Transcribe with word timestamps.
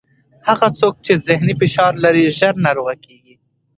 هغه 0.47 0.67
څوک 0.79 0.95
چې 1.05 1.13
ذهني 1.27 1.53
فشار 1.59 1.93
لري، 2.03 2.25
ژر 2.37 2.53
ناروغه 2.65 2.95
کېږي. 3.05 3.35